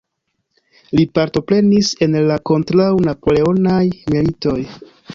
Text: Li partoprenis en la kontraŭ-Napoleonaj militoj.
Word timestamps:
Li 0.99 1.05
partoprenis 1.17 1.93
en 2.07 2.17
la 2.33 2.39
kontraŭ-Napoleonaj 2.53 3.81
militoj. 4.17 4.61